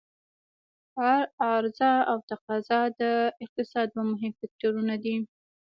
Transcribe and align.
عرضا 1.43 1.93
او 2.11 2.17
تقاضا 2.29 2.81
د 2.99 3.01
اقتصاد 3.43 3.85
دوه 3.93 4.03
مهم 4.11 4.31
فکتورونه 4.39 4.95
دي. 5.03 5.15